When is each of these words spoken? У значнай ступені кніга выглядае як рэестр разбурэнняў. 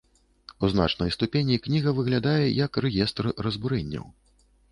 У 0.63 0.69
значнай 0.71 1.11
ступені 1.15 1.59
кніга 1.67 1.93
выглядае 1.99 2.45
як 2.65 2.81
рэестр 2.85 3.25
разбурэнняў. 3.47 4.05